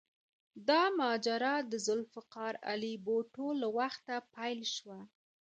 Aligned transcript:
دا 0.69 0.83
ماجرا 0.99 1.55
د 1.71 1.73
ذوالفقار 1.85 2.53
علي 2.69 2.93
بوټو 3.05 3.47
له 3.61 3.67
وخته 3.77 4.15
پیل 4.35 4.59
شوه. 4.75 4.99